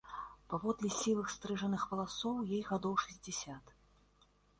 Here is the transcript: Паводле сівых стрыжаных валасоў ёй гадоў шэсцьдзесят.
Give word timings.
Паводле 0.51 0.89
сівых 1.01 1.27
стрыжаных 1.33 1.83
валасоў 1.91 2.39
ёй 2.55 2.63
гадоў 2.71 2.97
шэсцьдзесят. 3.05 3.71